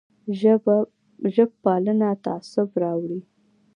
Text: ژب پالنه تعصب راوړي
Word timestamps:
ژب 1.35 1.49
پالنه 1.63 2.09
تعصب 2.25 2.69
راوړي 2.83 3.19